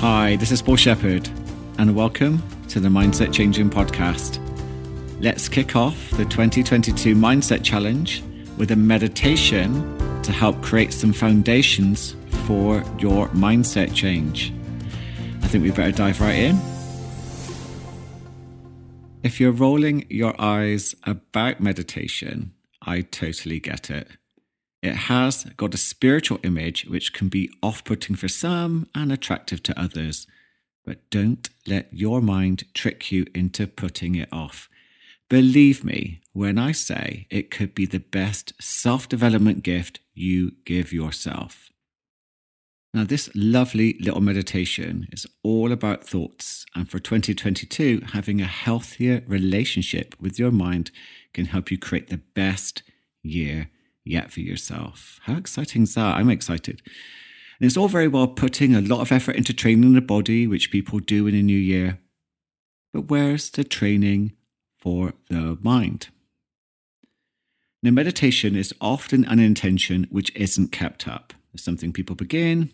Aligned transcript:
Hi, 0.00 0.36
this 0.36 0.52
is 0.52 0.60
Paul 0.60 0.76
Shepherd, 0.76 1.26
and 1.78 1.96
welcome 1.96 2.42
to 2.68 2.80
the 2.80 2.88
Mindset 2.90 3.32
Changing 3.32 3.70
Podcast. 3.70 4.38
Let's 5.22 5.48
kick 5.48 5.74
off 5.74 6.10
the 6.10 6.26
2022 6.26 7.14
Mindset 7.14 7.64
Challenge 7.64 8.22
with 8.58 8.72
a 8.72 8.76
meditation 8.76 9.72
to 10.22 10.32
help 10.32 10.60
create 10.60 10.92
some 10.92 11.14
foundations 11.14 12.14
for 12.44 12.84
your 12.98 13.28
mindset 13.28 13.94
change. 13.94 14.52
I 15.42 15.48
think 15.48 15.64
we 15.64 15.70
better 15.70 15.92
dive 15.92 16.20
right 16.20 16.36
in. 16.36 16.60
If 19.22 19.40
you're 19.40 19.50
rolling 19.50 20.04
your 20.10 20.38
eyes 20.38 20.94
about 21.04 21.60
meditation, 21.60 22.52
I 22.82 23.00
totally 23.00 23.60
get 23.60 23.88
it. 23.88 24.08
It 24.82 24.94
has 24.94 25.44
got 25.56 25.74
a 25.74 25.78
spiritual 25.78 26.38
image 26.42 26.84
which 26.86 27.12
can 27.12 27.28
be 27.28 27.50
off 27.62 27.84
putting 27.84 28.16
for 28.16 28.28
some 28.28 28.88
and 28.94 29.10
attractive 29.10 29.62
to 29.64 29.80
others. 29.80 30.26
But 30.84 31.08
don't 31.10 31.48
let 31.66 31.92
your 31.92 32.20
mind 32.20 32.64
trick 32.74 33.10
you 33.10 33.26
into 33.34 33.66
putting 33.66 34.14
it 34.14 34.28
off. 34.32 34.68
Believe 35.28 35.82
me 35.82 36.20
when 36.32 36.56
I 36.56 36.70
say 36.70 37.26
it 37.30 37.50
could 37.50 37.74
be 37.74 37.86
the 37.86 37.98
best 37.98 38.52
self 38.62 39.08
development 39.08 39.64
gift 39.64 39.98
you 40.14 40.52
give 40.64 40.92
yourself. 40.92 41.70
Now, 42.94 43.04
this 43.04 43.28
lovely 43.34 43.98
little 44.00 44.20
meditation 44.20 45.08
is 45.12 45.26
all 45.42 45.72
about 45.72 46.04
thoughts, 46.04 46.64
and 46.74 46.88
for 46.88 46.98
2022, 46.98 48.04
having 48.12 48.40
a 48.40 48.46
healthier 48.46 49.22
relationship 49.26 50.14
with 50.20 50.38
your 50.38 50.52
mind 50.52 50.90
can 51.34 51.46
help 51.46 51.70
you 51.70 51.76
create 51.76 52.08
the 52.08 52.22
best 52.34 52.82
year 53.22 53.68
yet 54.06 54.30
for 54.30 54.40
yourself. 54.40 55.20
How 55.24 55.36
exciting 55.36 55.82
is 55.82 55.94
that? 55.94 56.16
I'm 56.16 56.30
excited. 56.30 56.82
And 57.58 57.66
it's 57.66 57.76
all 57.76 57.88
very 57.88 58.08
well 58.08 58.28
putting 58.28 58.74
a 58.74 58.80
lot 58.80 59.00
of 59.00 59.12
effort 59.12 59.36
into 59.36 59.54
training 59.54 59.94
the 59.94 60.00
body, 60.00 60.46
which 60.46 60.70
people 60.70 60.98
do 60.98 61.26
in 61.26 61.34
a 61.34 61.42
new 61.42 61.58
year. 61.58 61.98
But 62.92 63.08
where's 63.08 63.50
the 63.50 63.64
training 63.64 64.32
for 64.78 65.14
the 65.28 65.58
mind? 65.62 66.08
Now, 67.82 67.90
meditation 67.90 68.56
is 68.56 68.74
often 68.80 69.24
an 69.24 69.38
intention 69.38 70.06
which 70.10 70.34
isn't 70.34 70.72
kept 70.72 71.06
up. 71.06 71.32
It's 71.54 71.62
something 71.62 71.92
people 71.92 72.16
begin, 72.16 72.72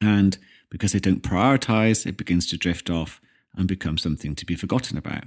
and 0.00 0.36
because 0.70 0.92
they 0.92 0.98
don't 0.98 1.22
prioritize, 1.22 2.06
it 2.06 2.16
begins 2.16 2.46
to 2.48 2.58
drift 2.58 2.90
off 2.90 3.20
and 3.54 3.68
become 3.68 3.96
something 3.96 4.34
to 4.34 4.44
be 4.44 4.56
forgotten 4.56 4.98
about. 4.98 5.24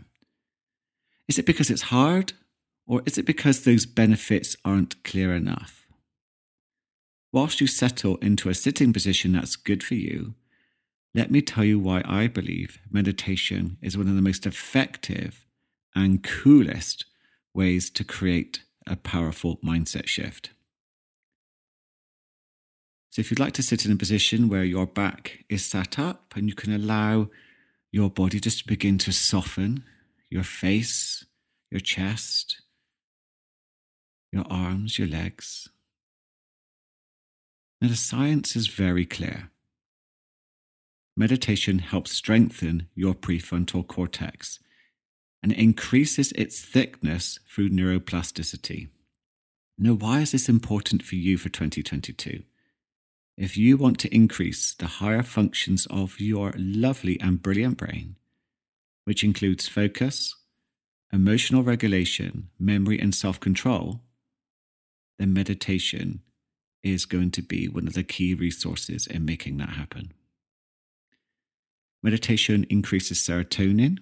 Is 1.27 1.39
it 1.39 1.45
because 1.45 1.69
it's 1.69 1.83
hard 1.83 2.33
or 2.87 3.01
is 3.05 3.17
it 3.17 3.25
because 3.25 3.61
those 3.61 3.85
benefits 3.85 4.55
aren't 4.63 5.03
clear 5.03 5.35
enough? 5.35 5.85
Whilst 7.33 7.59
you 7.59 7.67
settle 7.67 8.15
into 8.17 8.49
a 8.49 8.53
sitting 8.53 8.93
position 8.93 9.33
that's 9.33 9.57
good 9.57 9.83
for 9.83 9.95
you, 9.95 10.35
let 11.13 11.29
me 11.29 11.41
tell 11.41 11.63
you 11.63 11.77
why 11.77 12.01
I 12.05 12.27
believe 12.27 12.79
meditation 12.89 13.77
is 13.81 13.97
one 13.97 14.07
of 14.07 14.15
the 14.15 14.21
most 14.21 14.45
effective 14.45 15.45
and 15.93 16.23
coolest 16.23 17.05
ways 17.53 17.89
to 17.89 18.03
create 18.03 18.63
a 18.85 18.95
powerful 18.95 19.57
mindset 19.57 20.07
shift. 20.07 20.51
So, 23.09 23.19
if 23.19 23.31
you'd 23.31 23.39
like 23.39 23.53
to 23.53 23.63
sit 23.63 23.83
in 23.85 23.91
a 23.91 23.95
position 23.97 24.47
where 24.47 24.63
your 24.63 24.85
back 24.85 25.43
is 25.49 25.65
sat 25.65 25.97
up 25.97 26.33
and 26.35 26.47
you 26.47 26.53
can 26.53 26.71
allow 26.71 27.29
your 27.91 28.09
body 28.09 28.39
just 28.39 28.59
to 28.59 28.67
begin 28.67 28.97
to 28.99 29.11
soften, 29.11 29.83
your 30.29 30.43
face, 30.43 31.25
your 31.71 31.79
chest, 31.79 32.61
your 34.31 34.45
arms, 34.49 34.99
your 34.99 35.07
legs. 35.07 35.69
Now, 37.81 37.89
the 37.89 37.95
science 37.95 38.55
is 38.55 38.67
very 38.67 39.05
clear. 39.05 39.51
Meditation 41.15 41.79
helps 41.79 42.11
strengthen 42.11 42.87
your 42.95 43.13
prefrontal 43.13 43.85
cortex 43.87 44.59
and 45.43 45.51
increases 45.51 46.31
its 46.33 46.63
thickness 46.63 47.39
through 47.47 47.69
neuroplasticity. 47.69 48.89
Now, 49.77 49.93
why 49.93 50.21
is 50.21 50.31
this 50.31 50.49
important 50.49 51.03
for 51.03 51.15
you 51.15 51.37
for 51.37 51.49
2022? 51.49 52.43
If 53.37 53.55
you 53.55 53.77
want 53.77 53.99
to 53.99 54.13
increase 54.13 54.73
the 54.73 54.87
higher 54.87 55.21
functions 55.21 55.85
of 55.91 56.19
your 56.19 56.53
lovely 56.57 57.19
and 57.19 57.41
brilliant 57.41 57.77
brain, 57.77 58.15
which 59.05 59.23
includes 59.23 59.67
focus, 59.67 60.35
emotional 61.13 61.63
regulation, 61.63 62.49
memory, 62.59 62.99
and 62.99 63.13
self 63.13 63.39
control, 63.39 64.01
then 65.17 65.33
meditation 65.33 66.21
is 66.83 67.05
going 67.05 67.31
to 67.31 67.41
be 67.41 67.67
one 67.67 67.87
of 67.87 67.93
the 67.93 68.03
key 68.03 68.33
resources 68.33 69.07
in 69.07 69.25
making 69.25 69.57
that 69.57 69.69
happen. 69.69 70.13
Meditation 72.03 72.65
increases 72.69 73.19
serotonin, 73.19 73.97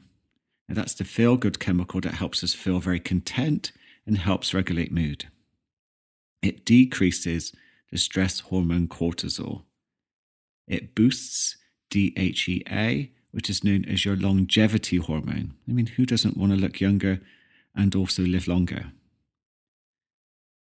and 0.67 0.77
that's 0.77 0.93
the 0.93 1.03
feel 1.03 1.37
good 1.37 1.59
chemical 1.59 2.01
that 2.01 2.15
helps 2.15 2.43
us 2.43 2.53
feel 2.53 2.79
very 2.79 2.99
content 2.99 3.71
and 4.05 4.17
helps 4.17 4.53
regulate 4.53 4.91
mood. 4.91 5.25
It 6.41 6.65
decreases 6.65 7.53
the 7.91 7.97
stress 7.97 8.41
hormone 8.41 8.87
cortisol. 8.87 9.63
It 10.67 10.95
boosts 10.95 11.57
DHEA, 11.91 13.11
which 13.31 13.49
is 13.49 13.63
known 13.63 13.85
as 13.85 14.05
your 14.05 14.15
longevity 14.15 14.97
hormone. 14.97 15.53
I 15.67 15.71
mean, 15.71 15.87
who 15.87 16.05
doesn't 16.05 16.37
want 16.37 16.51
to 16.51 16.57
look 16.57 16.79
younger 16.79 17.21
and 17.75 17.95
also 17.95 18.23
live 18.23 18.47
longer? 18.47 18.91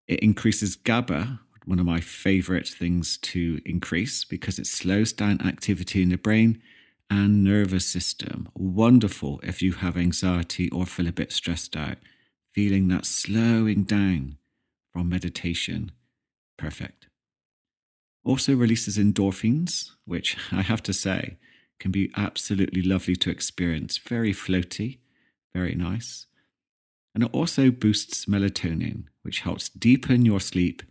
It 0.07 0.19
increases 0.19 0.75
GABA, 0.75 1.39
one 1.65 1.79
of 1.79 1.85
my 1.85 1.99
favorite 1.99 2.67
things 2.67 3.17
to 3.17 3.59
increase 3.65 4.23
because 4.23 4.59
it 4.59 4.67
slows 4.67 5.11
down 5.13 5.41
activity 5.41 6.03
in 6.03 6.09
the 6.09 6.17
brain 6.17 6.61
and 7.09 7.43
nervous 7.43 7.85
system. 7.85 8.49
Wonderful 8.53 9.39
if 9.43 9.61
you 9.61 9.73
have 9.73 9.97
anxiety 9.97 10.69
or 10.69 10.85
feel 10.85 11.07
a 11.07 11.11
bit 11.11 11.31
stressed 11.31 11.75
out. 11.75 11.97
Feeling 12.53 12.87
that 12.89 13.05
slowing 13.05 13.83
down 13.83 14.37
from 14.93 15.09
meditation. 15.09 15.91
Perfect. 16.57 17.07
Also 18.23 18.55
releases 18.55 18.97
endorphins, 18.97 19.91
which 20.05 20.37
I 20.51 20.61
have 20.61 20.81
to 20.83 20.93
say 20.93 21.37
can 21.79 21.91
be 21.91 22.11
absolutely 22.15 22.81
lovely 22.81 23.15
to 23.17 23.29
experience. 23.29 23.97
Very 23.97 24.33
floaty, 24.33 24.99
very 25.53 25.75
nice. 25.75 26.25
And 27.15 27.23
it 27.23 27.29
also 27.33 27.71
boosts 27.71 28.25
melatonin, 28.25 29.05
which 29.23 29.39
helps 29.39 29.69
deepen 29.69 30.25
your 30.25 30.41
sleep 30.41 30.83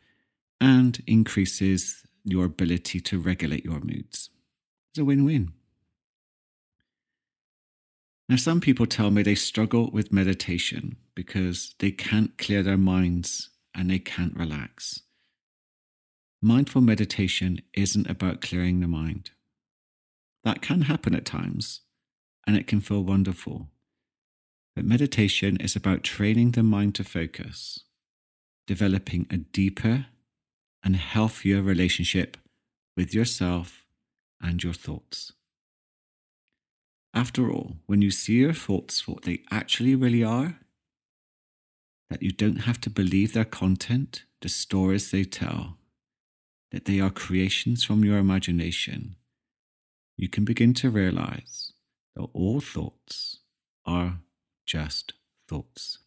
and 0.61 1.01
increases 1.07 2.03
your 2.25 2.47
ability 2.47 2.99
to 3.01 3.21
regulate 3.21 3.65
your 3.65 3.81
moods. 3.81 4.31
It's 4.91 4.99
a 4.99 5.05
win 5.05 5.27
win. 5.27 5.53
Now, 8.27 8.37
some 8.37 8.63
people 8.63 8.87
tell 8.87 9.11
me 9.11 9.23
they 9.23 9.35
struggle 9.35 9.91
with 9.91 10.13
meditation 10.13 10.97
because 11.15 11.75
they 11.79 11.91
can't 11.91 12.39
clear 12.39 12.63
their 12.63 12.79
minds 12.79 13.51
and 13.75 13.91
they 13.91 13.99
can't 13.99 14.35
relax. 14.35 15.03
Mindful 16.41 16.81
meditation 16.81 17.61
isn't 17.75 18.09
about 18.09 18.41
clearing 18.41 18.81
the 18.81 18.89
mind. 18.89 19.31
That 20.43 20.63
can 20.63 20.83
happen 20.83 21.15
at 21.15 21.27
times, 21.27 21.83
and 22.47 22.57
it 22.57 22.67
can 22.67 22.81
feel 22.81 23.03
wonderful. 23.03 23.69
But 24.75 24.85
meditation 24.85 25.57
is 25.59 25.77
about 25.77 26.03
training 26.03 26.53
the 26.53 26.63
mind 26.63 26.95
to 26.97 27.05
focus, 27.05 27.81
developing 28.67 29.27
a 29.31 29.37
deeper 29.37 30.07
and 30.83 30.97
healthier 30.97 31.63
relationship 31.63 32.37
with 32.97 33.15
yourself 33.15 33.87
and 34.41 34.63
your 34.63 34.73
thoughts. 34.73 35.33
After 37.15 37.51
all, 37.51 37.77
when 37.87 38.03
you 38.03 38.11
see 38.11 38.35
your 38.35 38.53
thoughts 38.53 39.01
for 39.01 39.13
what 39.13 39.23
they 39.23 39.43
actually 39.51 39.95
really 39.95 40.25
are, 40.25 40.59
that 42.11 42.23
you 42.23 42.33
don't 42.33 42.63
have 42.63 42.81
to 42.83 42.91
believe 42.91 43.33
their 43.33 43.45
content, 43.45 44.25
the 44.43 44.49
stories 44.49 45.11
they 45.11 45.25
tell, 45.25 45.79
that 46.73 46.85
they 46.85 46.99
are 46.99 47.11
creations 47.11 47.85
from 47.85 48.05
your 48.05 48.19
imagination, 48.19 49.15
you 50.17 50.29
can 50.29 50.45
begin 50.45 50.75
to 50.75 50.91
realize 50.91 51.73
that 52.17 52.29
all 52.33 52.61
thoughts 52.61 53.39
are 53.87 54.19
just 54.67 55.15
thoughts. 55.49 55.99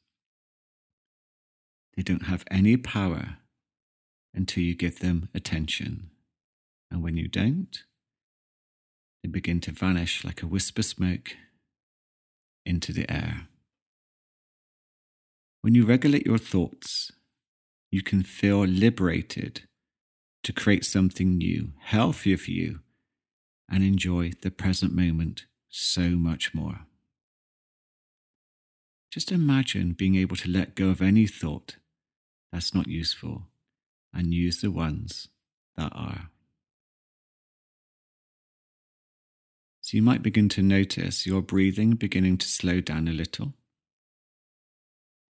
They 1.96 2.04
don't 2.04 2.28
have 2.28 2.44
any 2.52 2.78
power 2.78 3.38
until 4.34 4.64
you 4.64 4.76
give 4.76 5.00
them 5.00 5.30
attention. 5.34 6.12
And 6.92 7.04
when 7.04 7.18
you 7.18 7.28
don't, 7.28 7.84
they 9.24 9.30
begin 9.30 9.60
to 9.62 9.72
vanish 9.72 10.24
like 10.24 10.42
a 10.42 10.48
wisp 10.48 10.78
of 10.78 10.86
smoke 10.86 11.32
into 12.66 12.94
the 12.94 13.12
air. 13.12 13.48
When 15.62 15.74
you 15.76 15.86
regulate 15.86 16.26
your 16.26 16.38
thoughts, 16.38 17.12
you 17.92 18.04
can 18.04 18.24
feel 18.24 18.64
liberated 18.64 19.64
to 20.44 20.54
create 20.54 20.86
something 20.86 21.38
new, 21.38 21.74
healthier 21.82 22.38
for 22.38 22.52
you, 22.52 22.80
and 23.70 23.84
enjoy 23.84 24.32
the 24.42 24.52
present 24.52 24.94
moment 24.94 25.46
so 25.70 26.10
much 26.12 26.54
more. 26.54 26.87
Just 29.12 29.32
imagine 29.32 29.94
being 29.94 30.16
able 30.16 30.36
to 30.36 30.50
let 30.50 30.76
go 30.76 30.90
of 30.90 31.02
any 31.02 31.28
thought 31.28 31.78
that's 32.52 32.74
not 32.74 32.88
useful 32.88 33.44
and 34.14 34.34
use 34.34 34.62
the 34.62 34.72
ones 34.72 35.30
that 35.76 35.92
are. 35.96 36.30
So 39.82 39.96
you 39.96 40.04
might 40.04 40.22
begin 40.22 40.50
to 40.50 40.62
notice 40.62 41.26
your 41.26 41.42
breathing 41.42 41.92
beginning 41.92 42.38
to 42.40 42.48
slow 42.48 42.82
down 42.82 43.08
a 43.08 43.14
little. 43.14 43.54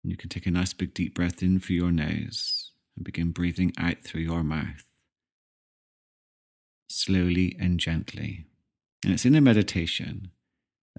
And 0.04 0.12
you 0.12 0.18
can 0.18 0.30
take 0.30 0.48
a 0.48 0.51
nice 0.51 0.74
big 0.74 0.94
deep 0.94 1.13
breath 1.13 1.44
in 1.44 1.60
through 1.60 1.75
your 1.75 1.92
nose 1.92 2.71
and 2.95 3.06
begin 3.06 3.31
breathing 3.31 3.74
out 3.77 4.04
through 4.04 4.21
your 4.21 4.44
mouth, 4.44 4.86
slowly 6.89 7.56
and 7.60 7.80
gently. 7.80 8.48
And 9.04 9.13
it's 9.13 9.25
in 9.25 9.36
a 9.36 9.42
meditation 9.42 10.31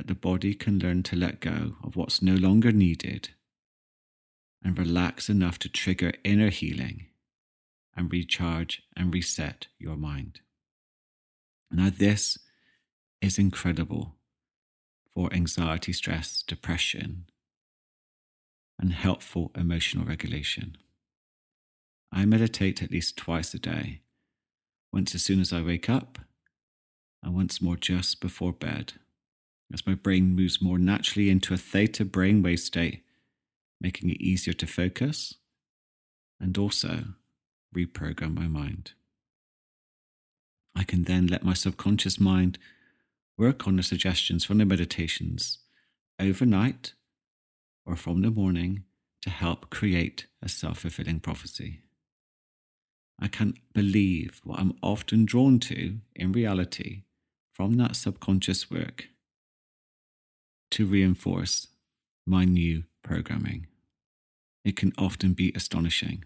that 0.01 0.07
the 0.07 0.15
body 0.15 0.55
can 0.55 0.79
learn 0.79 1.03
to 1.03 1.15
let 1.15 1.41
go 1.41 1.75
of 1.85 1.95
what's 1.95 2.23
no 2.23 2.35
longer 2.35 2.73
needed 2.73 3.29
and 4.65 4.79
relax 4.79 5.29
enough 5.29 5.59
to 5.59 5.69
trigger 5.69 6.11
inner 6.25 6.49
healing 6.49 7.09
and 7.95 8.11
recharge 8.11 8.83
and 8.97 9.13
reset 9.13 9.67
your 9.79 9.97
mind. 9.97 10.41
Now, 11.71 11.91
this 11.95 12.39
is 13.21 13.39
incredible 13.39 14.15
for 15.13 15.31
anxiety, 15.35 15.93
stress, 15.93 16.43
depression, 16.47 17.27
and 18.79 18.95
helpful 18.95 19.51
emotional 19.55 20.07
regulation. 20.07 20.79
I 22.11 22.25
meditate 22.25 22.83
at 22.83 22.91
least 22.91 23.19
twice 23.19 23.53
a 23.53 23.59
day, 23.59 24.01
once 24.95 25.15
as 25.15 25.23
soon 25.23 25.43
as 25.43 25.53
I 25.53 25.61
wake 25.61 25.91
up, 25.91 26.19
and 27.23 27.35
once 27.35 27.61
more 27.61 27.77
just 27.77 28.23
before 28.23 28.55
bed, 28.55 28.95
as 29.73 29.87
my 29.87 29.95
brain 29.95 30.35
moves 30.35 30.61
more 30.61 30.79
naturally 30.79 31.31
into 31.31 31.55
a 31.55 31.57
theta 31.57 32.05
brainwave 32.05 32.59
state, 32.59 33.03
making 33.81 34.11
it 34.11 34.21
easier 34.21 34.55
to 34.55 34.67
focus 34.67 35.35
and 36.41 36.57
also 36.59 37.05
reprogram 37.75 38.35
my 38.35 38.49
mind. 38.49 38.93
I 40.75 40.85
can 40.85 41.05
then 41.05 41.27
let 41.27 41.45
my 41.45 41.55
subconscious 41.55 42.19
mind 42.19 42.59
work 43.37 43.67
on 43.67 43.77
the 43.77 43.83
suggestions 43.83 44.45
from 44.45 44.59
the 44.59 44.65
meditations 44.65 45.59
overnight 46.19 46.95
or 47.87 47.97
from 47.97 48.23
the 48.23 48.31
morning 48.31 48.85
to 49.23 49.31
help 49.31 49.71
create 49.71 50.27
a 50.43 50.49
self 50.49 50.81
fulfilling 50.81 51.21
prophecy. 51.21 51.81
I 53.21 53.29
can't 53.29 53.59
believe 53.75 54.41
what 54.45 54.59
I'm 54.59 54.77
often 54.83 55.27
drawn 55.27 55.59
to 55.61 55.99
in 56.15 56.33
reality 56.33 57.03
from 57.53 57.75
that 57.77 57.97
subconscious 57.97 58.71
work 58.71 59.09
to 60.71 60.87
reinforce 60.87 61.69
my 62.27 62.45
new 62.45 62.85
programming. 63.03 63.67
It 64.65 64.77
can 64.77 64.93
often 64.99 65.33
be 65.33 65.53
astonishing. 65.55 66.25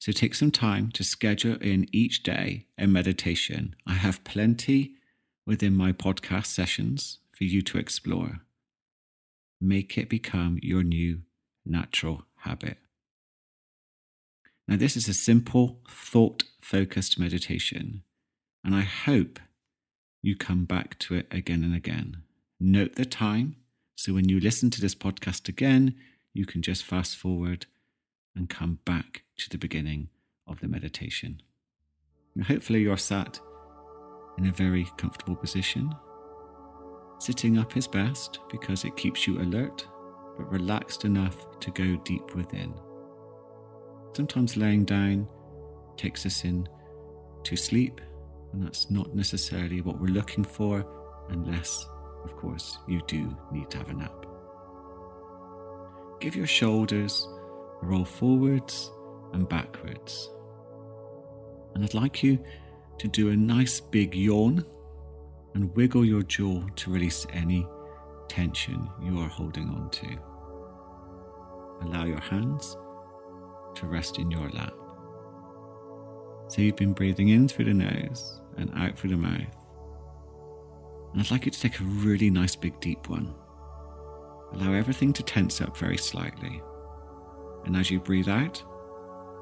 So 0.00 0.12
take 0.12 0.34
some 0.34 0.50
time 0.50 0.90
to 0.92 1.04
schedule 1.04 1.56
in 1.60 1.86
each 1.92 2.22
day 2.22 2.66
a 2.78 2.86
meditation. 2.86 3.76
I 3.86 3.94
have 3.94 4.24
plenty 4.24 4.94
within 5.46 5.76
my 5.76 5.92
podcast 5.92 6.46
sessions 6.46 7.18
for 7.36 7.44
you 7.44 7.60
to 7.62 7.78
explore. 7.78 8.40
Make 9.60 9.98
it 9.98 10.08
become 10.08 10.58
your 10.62 10.82
new 10.82 11.20
natural 11.66 12.22
habit. 12.36 12.78
Now, 14.66 14.76
this 14.76 14.96
is 14.96 15.08
a 15.08 15.14
simple, 15.14 15.80
thought 15.88 16.44
focused 16.60 17.18
meditation, 17.18 18.02
and 18.64 18.74
I 18.74 18.82
hope 18.82 19.38
you 20.22 20.36
come 20.36 20.64
back 20.64 20.98
to 21.00 21.16
it 21.16 21.26
again 21.30 21.64
and 21.64 21.74
again. 21.74 22.22
Note 22.62 22.96
the 22.96 23.06
time, 23.06 23.56
so 23.96 24.12
when 24.12 24.28
you 24.28 24.38
listen 24.38 24.68
to 24.68 24.82
this 24.82 24.94
podcast 24.94 25.48
again, 25.48 25.94
you 26.34 26.44
can 26.44 26.60
just 26.60 26.84
fast 26.84 27.16
forward 27.16 27.64
and 28.36 28.50
come 28.50 28.80
back 28.84 29.22
to 29.38 29.48
the 29.48 29.56
beginning 29.56 30.10
of 30.46 30.60
the 30.60 30.68
meditation. 30.68 31.40
Hopefully, 32.46 32.82
you're 32.82 32.98
sat 32.98 33.40
in 34.36 34.46
a 34.46 34.52
very 34.52 34.86
comfortable 34.98 35.36
position. 35.36 35.90
Sitting 37.18 37.56
up 37.56 37.78
is 37.78 37.88
best 37.88 38.40
because 38.50 38.84
it 38.84 38.94
keeps 38.94 39.26
you 39.26 39.40
alert 39.40 39.86
but 40.36 40.52
relaxed 40.52 41.06
enough 41.06 41.58
to 41.60 41.70
go 41.70 41.96
deep 42.04 42.34
within. 42.34 42.74
Sometimes 44.14 44.58
laying 44.58 44.84
down 44.84 45.26
takes 45.96 46.26
us 46.26 46.44
in 46.44 46.68
to 47.44 47.56
sleep, 47.56 48.02
and 48.52 48.62
that's 48.62 48.90
not 48.90 49.14
necessarily 49.14 49.80
what 49.80 49.98
we're 49.98 50.08
looking 50.08 50.44
for, 50.44 50.86
unless, 51.30 51.86
of 52.24 52.36
course, 52.36 52.78
you 52.86 53.00
do 53.06 53.36
need 53.52 53.70
to 53.70 53.78
have 53.78 53.88
a 53.88 53.94
nap. 53.94 54.26
Give 56.20 56.36
your 56.36 56.46
shoulders 56.46 57.26
a 57.82 57.86
roll 57.86 58.04
forwards 58.04 58.90
and 59.32 59.48
backwards. 59.48 60.30
And 61.74 61.84
I'd 61.84 61.94
like 61.94 62.22
you 62.22 62.38
to 62.98 63.08
do 63.08 63.30
a 63.30 63.36
nice 63.36 63.80
big 63.80 64.14
yawn 64.14 64.64
and 65.54 65.74
wiggle 65.74 66.04
your 66.04 66.22
jaw 66.22 66.62
to 66.76 66.90
release 66.90 67.26
any 67.32 67.66
tension 68.28 68.88
you 69.02 69.18
are 69.20 69.28
holding 69.28 69.68
on 69.70 69.90
to. 69.90 70.08
Allow 71.82 72.04
your 72.04 72.20
hands 72.20 72.76
to 73.74 73.86
rest 73.86 74.18
in 74.18 74.30
your 74.30 74.48
lap. 74.50 74.74
So 76.48 76.62
you've 76.62 76.76
been 76.76 76.92
breathing 76.92 77.28
in 77.28 77.48
through 77.48 77.66
the 77.66 77.74
nose 77.74 78.40
and 78.56 78.70
out 78.74 78.98
through 78.98 79.10
the 79.10 79.16
mouth. 79.16 79.59
And 81.12 81.20
I'd 81.20 81.30
like 81.30 81.44
you 81.44 81.50
to 81.50 81.60
take 81.60 81.80
a 81.80 81.84
really 81.84 82.30
nice 82.30 82.54
big 82.54 82.78
deep 82.80 83.08
one. 83.08 83.34
Allow 84.52 84.72
everything 84.72 85.12
to 85.14 85.22
tense 85.22 85.60
up 85.60 85.76
very 85.76 85.96
slightly. 85.96 86.62
And 87.64 87.76
as 87.76 87.90
you 87.90 88.00
breathe 88.00 88.28
out, 88.28 88.62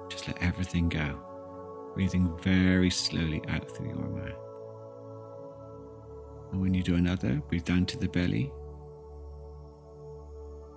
just 0.09 0.27
let 0.27 0.43
everything 0.43 0.89
go, 0.89 1.19
breathing 1.95 2.37
very 2.43 2.91
slowly 2.91 3.43
out 3.49 3.71
through 3.71 3.89
your 3.89 3.97
mouth. 3.97 4.39
And 6.53 6.61
when 6.61 6.73
you 6.75 6.83
do 6.83 6.95
another, 6.95 7.43
breathe 7.49 7.65
down 7.65 7.87
to 7.87 7.99
the 7.99 8.09
belly. 8.09 8.51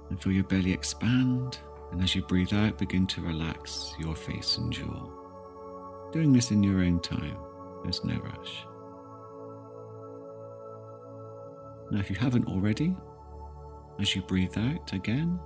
And 0.10 0.22
feel 0.22 0.34
your 0.34 0.44
belly 0.44 0.74
expand. 0.74 1.60
And 1.92 2.02
as 2.02 2.16
you 2.16 2.22
breathe 2.24 2.54
out, 2.54 2.78
begin 2.78 3.08
to 3.08 3.22
relax 3.22 3.94
your 4.00 4.16
face 4.16 4.58
and 4.58 4.72
jaw. 4.72 5.10
Doing 6.12 6.34
this 6.34 6.52
in 6.52 6.62
your 6.64 6.82
own 6.82 7.00
time, 7.00 7.38
there's 7.84 8.04
no 8.04 8.16
rush. 8.16 8.66
Now, 11.92 12.00
if 12.00 12.10
you 12.10 12.16
haven't 12.16 12.48
already, 12.48 12.96
as 14.00 14.16
you 14.16 14.22
breathe 14.22 14.58
out 14.58 14.94
again, 14.94 15.38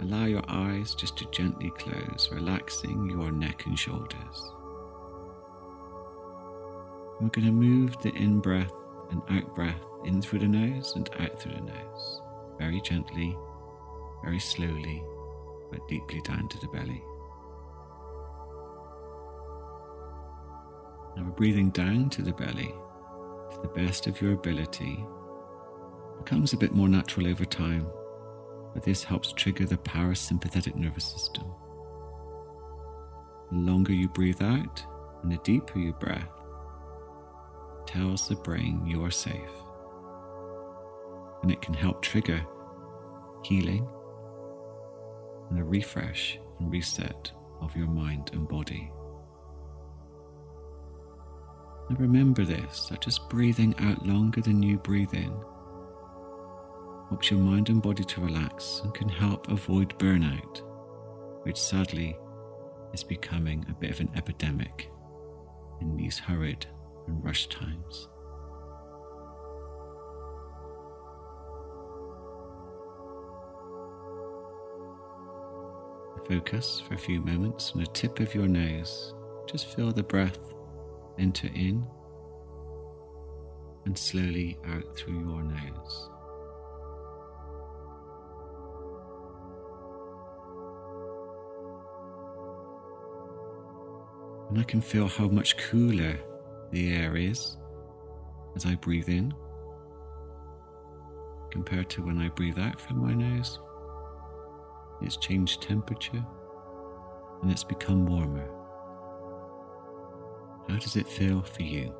allow 0.00 0.24
your 0.24 0.42
eyes 0.48 0.94
just 0.94 1.18
to 1.18 1.30
gently 1.30 1.70
close, 1.76 2.30
relaxing 2.32 3.10
your 3.10 3.30
neck 3.30 3.66
and 3.66 3.78
shoulders. 3.78 4.52
We're 7.20 7.28
going 7.28 7.48
to 7.48 7.52
move 7.52 8.00
the 8.00 8.14
in 8.14 8.40
breath 8.40 8.72
and 9.10 9.20
out 9.28 9.54
breath 9.54 9.84
in 10.06 10.22
through 10.22 10.38
the 10.38 10.48
nose 10.48 10.94
and 10.96 11.10
out 11.20 11.38
through 11.38 11.52
the 11.52 11.60
nose, 11.60 12.22
very 12.58 12.80
gently, 12.80 13.36
very 14.24 14.40
slowly, 14.40 15.04
but 15.70 15.86
deeply 15.86 16.22
down 16.22 16.48
to 16.48 16.58
the 16.60 16.68
belly. 16.68 17.02
Now 21.14 21.24
we're 21.24 21.36
breathing 21.36 21.68
down 21.70 22.08
to 22.10 22.22
the 22.22 22.32
belly 22.32 22.74
to 23.50 23.60
the 23.60 23.68
best 23.68 24.06
of 24.06 24.22
your 24.22 24.32
ability 24.32 25.04
becomes 26.18 26.52
a 26.52 26.56
bit 26.56 26.72
more 26.72 26.88
natural 26.88 27.26
over 27.26 27.44
time, 27.44 27.86
but 28.74 28.82
this 28.82 29.02
helps 29.02 29.32
trigger 29.32 29.66
the 29.66 29.78
parasympathetic 29.78 30.74
nervous 30.74 31.04
system. 31.04 31.44
The 33.50 33.58
longer 33.58 33.92
you 33.92 34.08
breathe 34.08 34.42
out 34.42 34.84
and 35.22 35.32
the 35.32 35.38
deeper 35.38 35.78
you 35.78 35.92
breath, 35.94 36.28
tells 37.86 38.28
the 38.28 38.36
brain 38.36 38.86
you 38.86 39.02
are 39.02 39.10
safe. 39.10 39.32
And 41.42 41.50
it 41.50 41.62
can 41.62 41.72
help 41.72 42.02
trigger 42.02 42.44
healing 43.42 43.88
and 45.48 45.58
a 45.58 45.64
refresh 45.64 46.38
and 46.58 46.70
reset 46.70 47.32
of 47.60 47.74
your 47.74 47.86
mind 47.86 48.30
and 48.34 48.46
body. 48.46 48.92
And 51.88 51.98
remember 51.98 52.44
this 52.44 52.88
that 52.90 53.00
just 53.00 53.28
breathing 53.30 53.74
out 53.78 54.06
longer 54.06 54.42
than 54.42 54.62
you 54.62 54.76
breathe 54.78 55.14
in 55.14 55.32
helps 57.08 57.30
your 57.30 57.40
mind 57.40 57.68
and 57.68 57.82
body 57.82 58.04
to 58.04 58.20
relax 58.20 58.80
and 58.84 58.94
can 58.94 59.08
help 59.08 59.48
avoid 59.48 59.98
burnout, 59.98 60.62
which 61.44 61.56
sadly 61.56 62.16
is 62.92 63.02
becoming 63.02 63.64
a 63.68 63.74
bit 63.74 63.90
of 63.90 64.00
an 64.00 64.10
epidemic 64.14 64.90
in 65.80 65.96
these 65.96 66.18
hurried 66.18 66.66
and 67.06 67.24
rushed 67.24 67.50
times. 67.50 68.08
Focus 76.28 76.82
for 76.86 76.92
a 76.92 76.98
few 76.98 77.20
moments 77.22 77.72
on 77.74 77.80
the 77.80 77.86
tip 77.86 78.20
of 78.20 78.34
your 78.34 78.46
nose. 78.46 79.14
Just 79.50 79.74
feel 79.74 79.90
the 79.92 80.02
breath 80.02 80.38
enter 81.18 81.48
in 81.54 81.86
and 83.86 83.96
slowly 83.96 84.58
out 84.66 84.94
through 84.94 85.20
your 85.20 85.42
nose. 85.42 86.10
And 94.48 94.58
I 94.58 94.62
can 94.62 94.80
feel 94.80 95.08
how 95.08 95.28
much 95.28 95.56
cooler 95.56 96.18
the 96.70 96.94
air 96.94 97.16
is 97.16 97.56
as 98.56 98.66
I 98.66 98.74
breathe 98.76 99.08
in 99.08 99.34
compared 101.50 101.88
to 101.90 102.02
when 102.02 102.18
I 102.18 102.28
breathe 102.28 102.58
out 102.58 102.80
from 102.80 102.98
my 102.98 103.14
nose. 103.14 103.58
It's 105.00 105.16
changed 105.16 105.62
temperature 105.62 106.24
and 107.42 107.50
it's 107.50 107.64
become 107.64 108.06
warmer. 108.06 108.48
How 110.68 110.76
does 110.78 110.96
it 110.96 111.08
feel 111.08 111.42
for 111.42 111.62
you? 111.62 111.94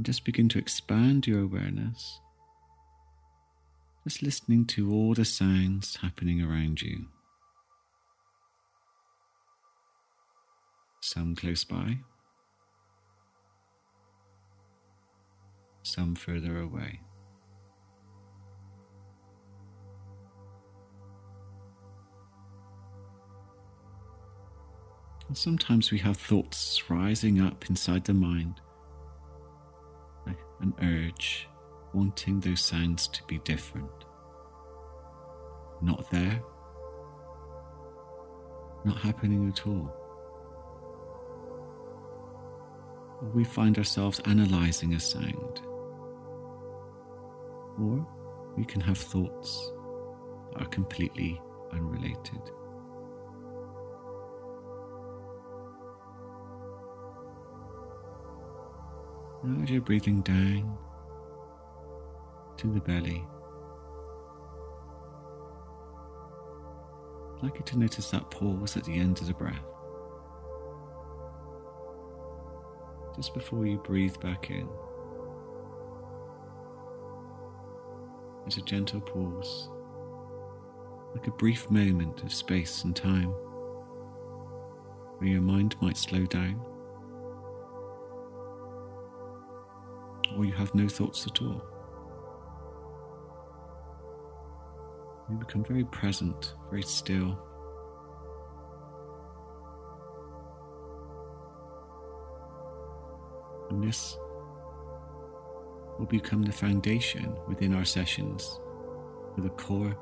And 0.00 0.06
just 0.06 0.24
begin 0.24 0.48
to 0.48 0.58
expand 0.58 1.26
your 1.26 1.42
awareness, 1.42 2.20
just 4.02 4.22
listening 4.22 4.64
to 4.68 4.90
all 4.90 5.12
the 5.12 5.26
sounds 5.26 5.96
happening 5.96 6.40
around 6.40 6.80
you. 6.80 7.04
Some 11.02 11.36
close 11.36 11.64
by, 11.64 11.98
some 15.82 16.14
further 16.14 16.58
away. 16.58 17.00
And 25.28 25.36
sometimes 25.36 25.90
we 25.90 25.98
have 25.98 26.16
thoughts 26.16 26.88
rising 26.88 27.38
up 27.38 27.68
inside 27.68 28.06
the 28.06 28.14
mind 28.14 28.62
an 30.60 30.74
urge, 30.82 31.48
wanting 31.92 32.40
those 32.40 32.60
sounds 32.60 33.08
to 33.08 33.22
be 33.24 33.38
different. 33.38 33.90
Not 35.82 36.10
there, 36.10 36.42
not 38.84 38.98
happening 38.98 39.48
at 39.48 39.66
all. 39.66 40.00
we 43.34 43.44
find 43.44 43.76
ourselves 43.78 44.20
analysing 44.24 44.94
a 44.94 45.00
sound. 45.00 45.60
Or 47.78 48.06
we 48.56 48.64
can 48.64 48.80
have 48.80 48.98
thoughts 48.98 49.72
that 50.52 50.62
are 50.62 50.68
completely 50.68 51.40
unrelated. 51.72 52.50
Now, 59.42 59.62
as 59.62 59.70
you're 59.70 59.80
breathing 59.80 60.20
down 60.20 60.76
to 62.58 62.66
the 62.66 62.80
belly, 62.80 63.24
I'd 67.36 67.42
like 67.44 67.54
you 67.54 67.64
to 67.64 67.78
notice 67.78 68.10
that 68.10 68.30
pause 68.30 68.76
at 68.76 68.84
the 68.84 68.92
end 68.92 69.18
of 69.22 69.28
the 69.28 69.32
breath. 69.32 69.64
Just 73.16 73.32
before 73.32 73.64
you 73.64 73.78
breathe 73.78 74.20
back 74.20 74.50
in, 74.50 74.68
there's 78.42 78.58
a 78.58 78.62
gentle 78.62 79.00
pause, 79.00 79.70
like 81.14 81.26
a 81.26 81.32
brief 81.32 81.70
moment 81.70 82.22
of 82.22 82.32
space 82.32 82.84
and 82.84 82.94
time 82.94 83.30
where 85.18 85.30
your 85.30 85.40
mind 85.40 85.76
might 85.80 85.96
slow 85.96 86.26
down 86.26 86.62
or 90.36 90.44
you 90.44 90.52
have 90.52 90.74
no 90.74 90.88
thoughts 90.88 91.26
at 91.26 91.42
all. 91.42 91.62
You 95.30 95.36
become 95.36 95.64
very 95.64 95.84
present, 95.84 96.54
very 96.70 96.82
still. 96.82 97.38
And 103.70 103.82
this 103.82 104.16
will 105.98 106.06
become 106.06 106.42
the 106.42 106.52
foundation 106.52 107.36
within 107.46 107.74
our 107.74 107.84
sessions 107.84 108.58
for 109.34 109.42
the 109.42 109.50
core 109.50 109.96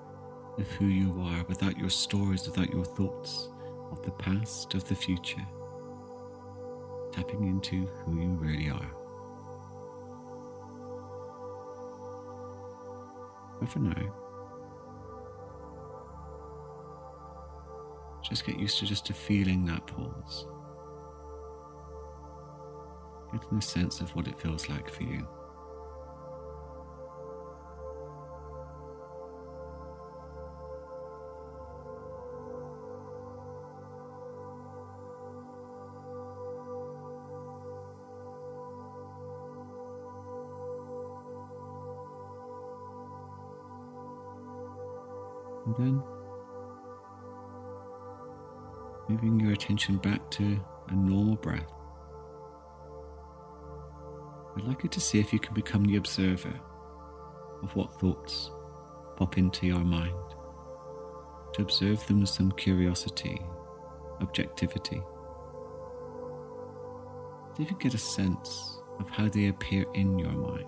of 0.56 0.66
who 0.72 0.86
you 0.86 1.20
are 1.20 1.44
without 1.48 1.76
your 1.76 1.90
stories, 1.90 2.46
without 2.46 2.72
your 2.72 2.84
thoughts 2.84 3.50
of 3.90 4.02
the 4.02 4.10
past, 4.12 4.74
of 4.74 4.88
the 4.88 4.94
future. 4.94 5.46
Tapping 7.12 7.46
into 7.46 7.86
who 7.86 8.20
you 8.20 8.28
really 8.28 8.70
are. 8.70 8.97
But 13.60 13.68
for 13.68 13.80
now, 13.80 14.14
just 18.28 18.46
get 18.46 18.58
used 18.58 18.78
to 18.78 18.86
just 18.86 19.06
to 19.06 19.12
feeling 19.12 19.64
that 19.66 19.86
pause. 19.86 20.46
Getting 23.32 23.58
a 23.58 23.62
sense 23.62 24.00
of 24.00 24.14
what 24.14 24.26
it 24.26 24.40
feels 24.40 24.68
like 24.68 24.90
for 24.90 25.02
you. 25.02 25.26
Then 45.78 46.02
moving 49.08 49.40
your 49.40 49.52
attention 49.52 49.96
back 49.96 50.30
to 50.32 50.60
a 50.88 50.94
normal 50.94 51.36
breath. 51.36 51.72
I'd 54.56 54.64
like 54.64 54.82
you 54.82 54.88
to 54.90 55.00
see 55.00 55.20
if 55.20 55.32
you 55.32 55.38
can 55.38 55.54
become 55.54 55.84
the 55.84 55.96
observer 55.96 56.60
of 57.62 57.74
what 57.76 57.98
thoughts 58.00 58.50
pop 59.16 59.38
into 59.38 59.66
your 59.66 59.84
mind, 59.84 60.14
to 61.54 61.62
observe 61.62 62.06
them 62.06 62.20
with 62.20 62.28
some 62.28 62.52
curiosity, 62.52 63.40
objectivity. 64.20 65.02
See 67.56 67.62
if 67.62 67.70
you 67.70 67.76
get 67.78 67.94
a 67.94 67.98
sense 67.98 68.80
of 69.00 69.08
how 69.08 69.28
they 69.28 69.46
appear 69.48 69.84
in 69.94 70.18
your 70.18 70.32
mind. 70.32 70.66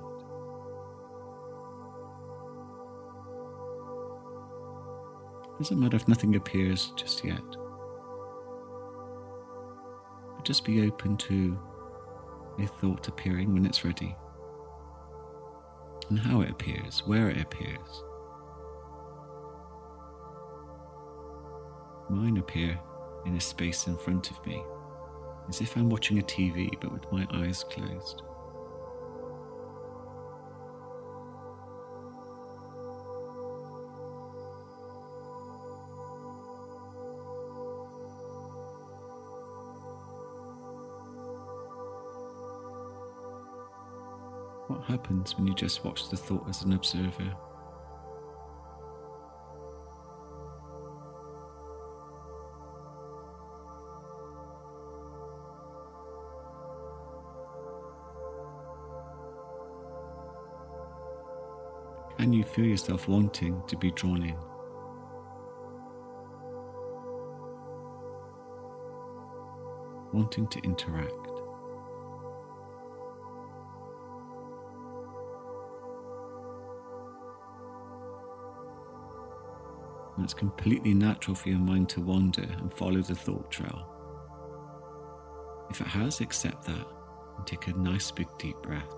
Doesn't 5.61 5.79
matter 5.79 5.97
if 5.97 6.09
nothing 6.09 6.37
appears 6.37 6.91
just 6.97 7.23
yet. 7.23 7.43
But 10.35 10.43
just 10.43 10.65
be 10.65 10.87
open 10.87 11.19
to 11.19 11.61
a 12.59 12.67
thought 12.67 13.07
appearing 13.09 13.53
when 13.53 13.67
it's 13.67 13.85
ready. 13.85 14.17
And 16.09 16.19
how 16.19 16.41
it 16.41 16.49
appears, 16.49 17.03
where 17.05 17.29
it 17.29 17.43
appears. 17.43 18.03
Mine 22.09 22.39
appear 22.39 22.81
in 23.27 23.37
a 23.37 23.41
space 23.41 23.87
in 23.87 23.99
front 23.99 24.31
of 24.31 24.47
me, 24.47 24.65
as 25.51 25.61
if 25.61 25.77
I'm 25.77 25.91
watching 25.91 26.21
a 26.21 26.23
TV 26.23 26.71
but 26.81 26.91
with 26.91 27.13
my 27.13 27.27
eyes 27.35 27.65
closed. 27.65 28.23
What 44.81 44.89
happens 44.89 45.37
when 45.37 45.47
you 45.47 45.55
just 45.55 45.85
watch 45.85 46.09
the 46.09 46.17
thought 46.17 46.49
as 46.49 46.63
an 46.63 46.73
observer? 46.73 47.37
Can 62.17 62.33
you 62.33 62.43
feel 62.43 62.65
yourself 62.65 63.07
wanting 63.07 63.63
to 63.69 63.77
be 63.77 63.91
drawn 63.91 64.23
in? 64.23 64.37
Wanting 70.15 70.49
to 70.49 70.59
interact? 70.61 71.30
And 80.21 80.27
it's 80.27 80.35
completely 80.35 80.93
natural 80.93 81.35
for 81.35 81.49
your 81.49 81.59
mind 81.59 81.89
to 81.89 82.03
wander 82.03 82.47
and 82.59 82.71
follow 82.75 83.01
the 83.01 83.15
thought 83.15 83.51
trail. 83.51 83.87
If 85.71 85.81
it 85.81 85.87
has, 85.87 86.21
accept 86.21 86.67
that 86.67 86.87
and 87.39 87.47
take 87.47 87.69
a 87.69 87.73
nice 87.73 88.11
big 88.11 88.29
deep 88.39 88.57
breath. 88.57 88.95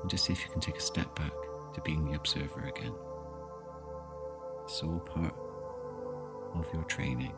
And 0.00 0.08
just 0.08 0.26
see 0.26 0.32
if 0.32 0.44
you 0.44 0.52
can 0.52 0.60
take 0.60 0.76
a 0.76 0.80
step 0.80 1.12
back 1.16 1.32
to 1.74 1.80
being 1.80 2.04
the 2.04 2.14
observer 2.14 2.60
again. 2.60 2.94
It's 4.62 4.80
all 4.84 5.00
part 5.00 5.34
of 6.54 6.72
your 6.72 6.84
training. 6.84 7.34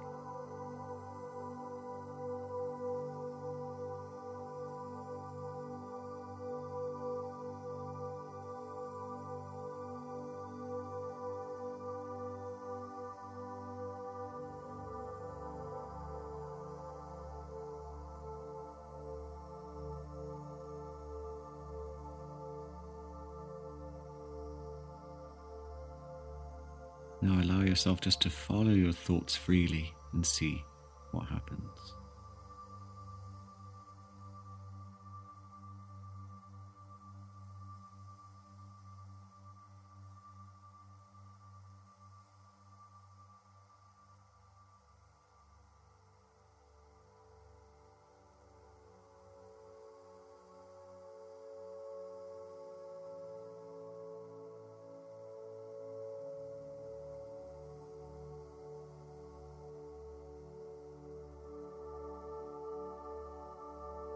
Now 27.28 27.42
allow 27.42 27.60
yourself 27.60 28.00
just 28.00 28.22
to 28.22 28.30
follow 28.30 28.70
your 28.70 28.92
thoughts 28.92 29.36
freely 29.36 29.92
and 30.14 30.24
see 30.24 30.64
what 31.12 31.26
happens. 31.26 31.97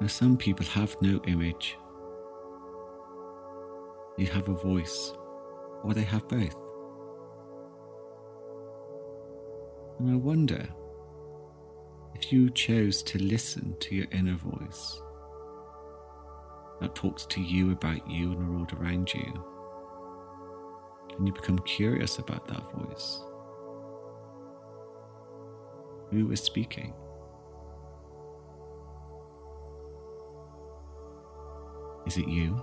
Now, 0.03 0.09
some 0.09 0.37
people 0.37 0.67
have 0.67 1.01
no 1.01 1.21
image. 1.29 1.79
They 4.19 4.25
have 4.25 4.49
a 4.49 4.53
voice, 4.53 5.13
or 5.85 5.95
they 5.95 6.03
have 6.03 6.27
both. 6.27 6.57
And 10.01 10.11
I 10.11 10.17
wonder 10.17 10.69
if 12.17 12.33
you 12.33 12.51
chose 12.51 13.05
to 13.05 13.23
listen 13.23 13.77
to 13.79 13.95
your 13.95 14.09
inner 14.11 14.35
voice 14.35 15.01
that 16.81 16.97
talks 16.97 17.25
to 17.27 17.41
you 17.41 17.71
about 17.71 18.11
you 18.11 18.33
and 18.33 18.41
the 18.41 18.51
world 18.51 18.73
around 18.73 19.15
you, 19.15 19.33
and 21.17 21.29
you 21.29 21.33
become 21.33 21.61
curious 21.61 22.19
about 22.19 22.49
that 22.49 22.73
voice. 22.73 23.21
Who 26.11 26.33
is 26.33 26.41
speaking? 26.41 26.93
Is 32.13 32.19
it 32.19 32.29
you? 32.29 32.63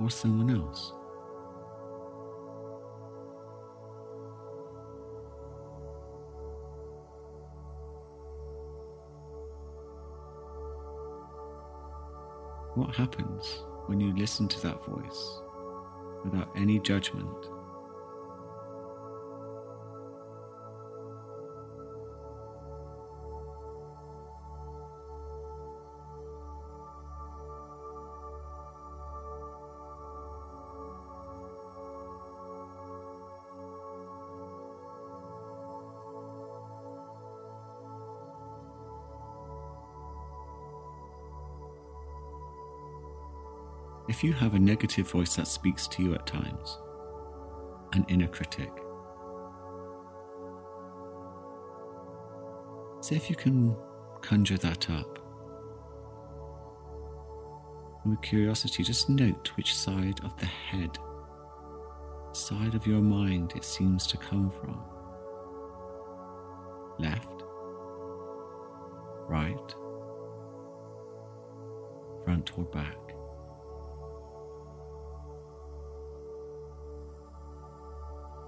Or 0.00 0.08
someone 0.08 0.48
else? 0.48 0.94
What 12.76 12.94
happens 12.94 13.62
when 13.88 14.00
you 14.00 14.16
listen 14.16 14.48
to 14.48 14.60
that 14.62 14.82
voice 14.86 15.42
without 16.24 16.48
any 16.56 16.78
judgment? 16.78 17.57
If 44.08 44.24
you 44.24 44.32
have 44.32 44.54
a 44.54 44.58
negative 44.58 45.10
voice 45.10 45.36
that 45.36 45.46
speaks 45.46 45.86
to 45.88 46.02
you 46.02 46.14
at 46.14 46.26
times, 46.26 46.78
an 47.92 48.06
inner 48.08 48.26
critic, 48.26 48.70
see 53.02 53.16
if 53.16 53.28
you 53.28 53.36
can 53.36 53.76
conjure 54.22 54.56
that 54.56 54.88
up. 54.88 55.18
And 58.02 58.12
with 58.12 58.22
curiosity, 58.22 58.82
just 58.82 59.10
note 59.10 59.50
which 59.56 59.74
side 59.76 60.20
of 60.24 60.34
the 60.38 60.46
head, 60.46 60.98
side 62.32 62.74
of 62.74 62.86
your 62.86 63.02
mind 63.02 63.52
it 63.56 63.64
seems 63.64 64.06
to 64.06 64.16
come 64.16 64.50
from. 64.50 64.80
Left, 66.98 67.42
right, 69.28 69.74
front 72.24 72.50
or 72.56 72.64
back. 72.64 73.07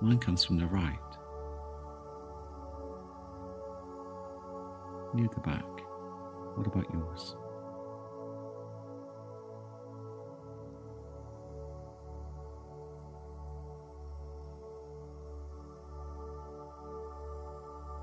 Mine 0.03 0.19
comes 0.19 0.45
from 0.45 0.59
the 0.59 0.67
right. 0.67 0.99
Near 5.15 5.29
the 5.29 5.41
back. 5.41 5.65
What 6.57 6.67
about 6.67 6.87
yours? 6.93 7.37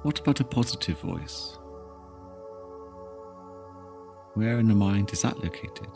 What 0.03 0.19
about 0.19 0.39
a 0.39 0.43
positive 0.43 0.99
voice? 0.99 1.57
Where 4.35 4.59
in 4.59 4.67
the 4.67 4.75
mind 4.75 5.11
is 5.11 5.23
that 5.23 5.43
located? 5.43 5.89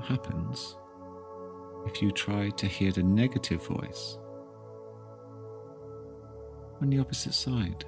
What 0.00 0.08
happens 0.08 0.76
if 1.84 2.00
you 2.00 2.10
try 2.10 2.48
to 2.48 2.66
hear 2.66 2.90
the 2.90 3.02
negative 3.02 3.62
voice 3.66 4.16
on 6.80 6.88
the 6.88 6.98
opposite 6.98 7.34
side? 7.34 7.84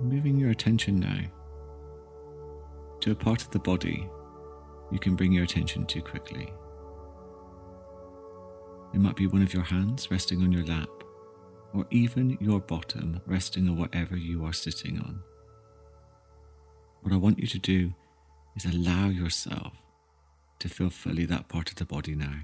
Moving 0.00 0.38
your 0.38 0.50
attention 0.50 1.00
now 1.00 1.22
to 3.00 3.10
a 3.10 3.16
part 3.16 3.42
of 3.42 3.50
the 3.50 3.58
body 3.58 4.08
you 4.90 4.98
can 4.98 5.16
bring 5.16 5.32
your 5.32 5.44
attention 5.44 5.86
to 5.86 6.00
quickly. 6.00 6.52
It 8.94 9.00
might 9.00 9.16
be 9.16 9.26
one 9.26 9.42
of 9.42 9.52
your 9.52 9.62
hands 9.62 10.10
resting 10.10 10.42
on 10.42 10.52
your 10.52 10.64
lap, 10.64 10.88
or 11.74 11.86
even 11.90 12.38
your 12.40 12.60
bottom 12.60 13.20
resting 13.26 13.68
on 13.68 13.76
whatever 13.76 14.16
you 14.16 14.44
are 14.44 14.52
sitting 14.52 14.98
on. 14.98 15.20
What 17.02 17.12
I 17.12 17.16
want 17.16 17.38
you 17.38 17.46
to 17.46 17.58
do 17.58 17.92
is 18.56 18.64
allow 18.64 19.08
yourself 19.08 19.74
to 20.58 20.68
feel 20.68 20.90
fully 20.90 21.24
that 21.26 21.48
part 21.48 21.70
of 21.70 21.76
the 21.76 21.84
body 21.84 22.14
now. 22.14 22.40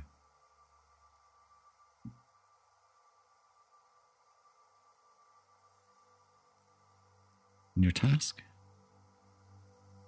And 7.75 7.83
your 7.83 7.93
task 7.93 8.43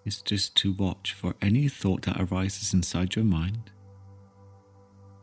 is 0.06 0.22
just 0.22 0.54
to 0.54 0.72
watch 0.72 1.12
for 1.12 1.34
any 1.42 1.68
thought 1.68 2.02
that 2.02 2.20
arises 2.20 2.72
inside 2.72 3.16
your 3.16 3.24
mind, 3.24 3.72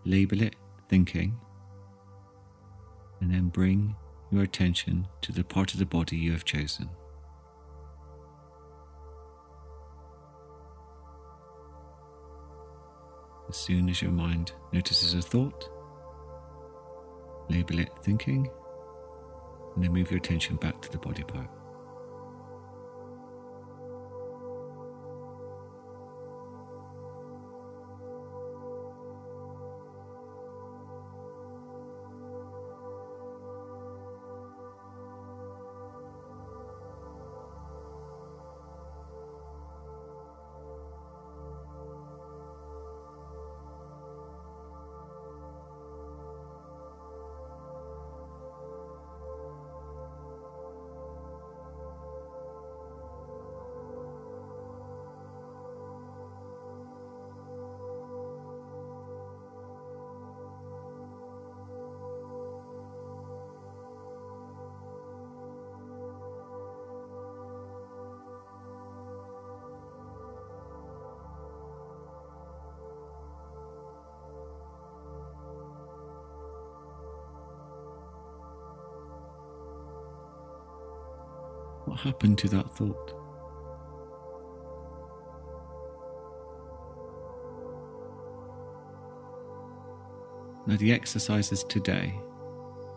label 0.03 0.41
it 0.41 0.55
thinking, 0.89 1.39
and 3.21 3.33
then 3.33 3.47
bring 3.47 3.95
your 4.29 4.43
attention 4.43 5.07
to 5.21 5.31
the 5.31 5.43
part 5.43 5.73
of 5.73 5.79
the 5.79 5.85
body 5.85 6.17
you 6.17 6.33
have 6.33 6.43
chosen. 6.43 6.89
As 13.47 13.55
soon 13.55 13.87
as 13.87 14.01
your 14.01 14.11
mind 14.11 14.51
notices 14.73 15.13
a 15.13 15.21
thought, 15.21 15.69
label 17.49 17.79
it 17.79 17.89
thinking, 18.03 18.49
and 19.75 19.83
then 19.83 19.93
move 19.93 20.11
your 20.11 20.17
attention 20.17 20.57
back 20.57 20.81
to 20.81 20.91
the 20.91 20.97
body 20.97 21.23
part. 21.23 21.49
What 81.93 82.01
happened 82.01 82.39
to 82.39 82.49
that 82.49 82.75
thought? 82.75 83.13
Now, 90.65 90.75
the 90.77 90.91
exercises 90.91 91.63
today 91.63 92.19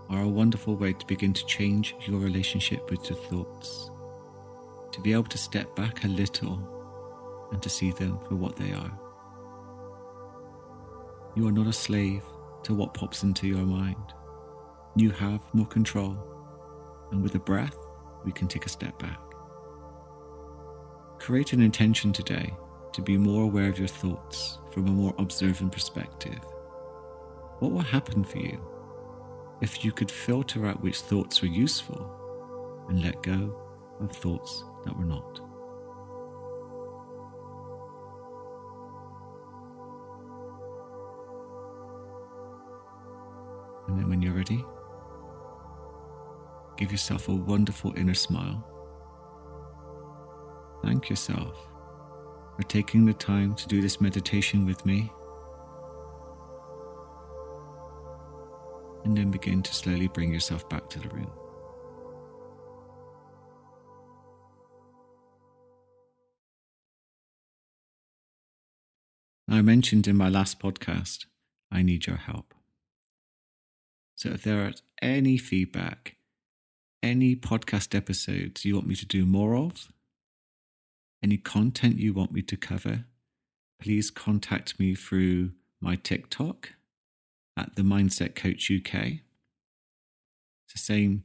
are 0.09 0.23
a 0.23 0.29
wonderful 0.29 0.77
way 0.77 0.95
to 0.95 1.07
begin 1.07 1.35
to 1.35 1.45
change 1.45 1.95
your 2.07 2.21
relationship 2.21 2.91
with 2.91 3.11
your 3.11 3.19
thoughts, 3.19 3.91
to 4.93 5.01
be 5.03 5.13
able 5.13 5.25
to 5.25 5.37
step 5.37 5.77
back 5.77 6.05
a 6.05 6.09
little 6.09 6.59
and 7.53 7.63
to 7.63 7.69
see 7.69 7.91
them 7.91 8.19
for 8.27 8.37
what 8.37 8.57
they 8.57 8.73
are. 8.73 8.99
You 11.35 11.47
are 11.47 11.53
not 11.53 11.67
a 11.67 11.73
slave 11.75 12.23
to 12.63 12.73
what 12.73 12.95
pops 12.95 13.25
into 13.25 13.47
your 13.47 13.67
mind. 13.67 14.15
You 14.97 15.11
have 15.11 15.43
more 15.53 15.67
control, 15.67 16.17
and 17.13 17.23
with 17.23 17.35
a 17.35 17.41
breath, 17.41 17.77
we 18.27 18.33
can 18.33 18.49
take 18.49 18.67
a 18.67 18.69
step 18.69 18.99
back. 18.99 19.21
Create 21.19 21.55
an 21.55 21.63
intention 21.63 22.13
today 22.13 22.53
to 22.93 23.01
be 23.01 23.17
more 23.17 23.45
aware 23.45 23.69
of 23.69 23.79
your 23.79 23.89
thoughts 23.89 24.59
from 24.73 24.89
a 24.89 24.91
more 24.91 25.15
observant 25.19 25.73
perspective. 25.73 26.41
What 27.61 27.73
will 27.73 27.81
happen 27.81 28.25
for 28.25 28.39
you 28.39 28.61
if 29.63 29.85
you 29.85 29.93
could 29.93 30.11
filter 30.11 30.67
out 30.67 30.83
which 30.83 31.01
thoughts 31.01 31.41
were 31.41 31.49
useful 31.49 32.85
and 32.89 33.03
let 33.03 33.23
go 33.23 33.59
of 34.01 34.13
thoughts 34.13 34.65
that 34.85 34.97
were 34.97 35.05
not? 35.05 35.41
And 43.89 43.99
then 43.99 44.09
when 44.09 44.21
you're 44.21 44.35
ready, 44.35 44.65
Give 46.77 46.93
yourself 46.93 47.29
a 47.29 47.35
wonderful 47.35 47.95
inner 47.97 48.15
smile. 48.15 48.65
Thank 50.85 51.09
yourself 51.09 51.57
for 52.57 52.63
taking 52.65 53.07
the 53.07 53.15
time 53.15 53.55
to 53.55 53.67
do 53.67 53.81
this 53.81 54.01
meditation 54.01 54.67
with 54.67 54.85
me. 54.85 55.11
And 59.05 59.17
then 59.17 59.31
begin 59.31 59.63
to 59.63 59.75
slowly 59.75 60.09
bring 60.09 60.33
yourself 60.33 60.69
back 60.69 60.91
to 60.91 60.99
the 60.99 61.09
room. 61.09 61.31
I 69.49 69.63
mentioned 69.63 70.09
in 70.09 70.17
my 70.17 70.29
last 70.29 70.59
podcast, 70.59 71.27
I 71.71 71.83
need 71.83 72.07
your 72.07 72.17
help. 72.17 72.53
So 74.17 74.31
if 74.31 74.43
there 74.43 74.69
is 74.69 74.83
any 75.01 75.39
feedback 75.39 76.16
any 77.07 77.37
podcast 77.37 77.95
episodes 77.95 78.65
you 78.65 78.75
want 78.75 78.89
me 78.89 78.97
to 78.97 79.07
do 79.07 79.25
more 79.25 79.55
of, 79.55 79.93
any 81.23 81.37
content 81.37 81.99
you 81.99 82.13
want 82.13 82.33
me 82.33 82.43
to 82.43 82.57
cover, 82.57 83.05
please 83.81 84.11
contact 84.11 84.81
me 84.81 84.95
through 84.97 85.53
my 85.81 85.95
TikTok 85.95 86.71
at 87.57 87.77
the 87.77 87.83
Mindset 87.83 88.35
Coach 88.35 88.71
UK. 88.71 89.21
It's 90.65 90.73
the 90.73 90.79
same 90.79 91.23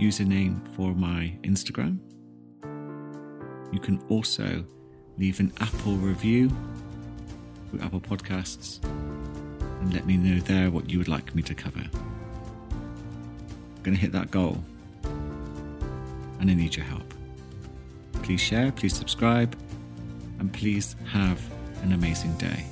username 0.00 0.66
for 0.74 0.94
my 0.94 1.38
Instagram. 1.42 2.00
You 3.72 3.78
can 3.78 4.02
also 4.08 4.64
leave 5.16 5.38
an 5.38 5.52
Apple 5.60 5.94
review 5.94 6.50
with 7.70 7.82
Apple 7.82 8.00
Podcasts 8.00 8.82
and 8.82 9.94
let 9.94 10.06
me 10.06 10.16
know 10.16 10.40
there 10.40 10.72
what 10.72 10.90
you 10.90 10.98
would 10.98 11.08
like 11.08 11.36
me 11.36 11.42
to 11.42 11.54
cover. 11.54 11.84
I'm 11.92 13.82
going 13.84 13.96
to 13.96 14.00
hit 14.00 14.10
that 14.12 14.32
goal 14.32 14.64
and 16.42 16.50
I 16.50 16.54
need 16.54 16.76
your 16.76 16.84
help. 16.84 17.14
Please 18.24 18.40
share, 18.40 18.72
please 18.72 18.94
subscribe, 18.94 19.56
and 20.40 20.52
please 20.52 20.96
have 21.06 21.40
an 21.82 21.92
amazing 21.92 22.34
day. 22.36 22.71